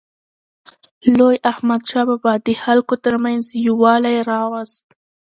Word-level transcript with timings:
لوی 1.17 1.35
احمدشاه 1.51 2.05
بابا 2.09 2.33
د 2.45 2.49
خلکو 2.63 2.93
ترمنځ 3.03 3.45
یووالی 3.67 4.15
راوست. 4.29 4.85